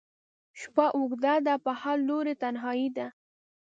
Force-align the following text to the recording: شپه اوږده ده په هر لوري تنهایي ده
شپه 0.59 0.85
اوږده 0.97 1.33
ده 1.45 1.55
په 1.65 1.71
هر 1.81 1.97
لوري 2.09 2.33
تنهایي 2.41 2.89
ده 2.97 3.07